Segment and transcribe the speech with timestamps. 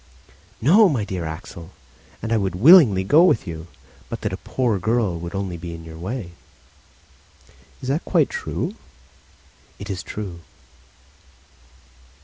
[0.59, 1.73] "No, my dear Axel,
[2.23, 3.67] and I would willingly go with you,
[4.09, 6.31] but that a poor girl would only be in your way."
[7.83, 8.73] "Is that quite true?"
[9.77, 10.39] "It is true."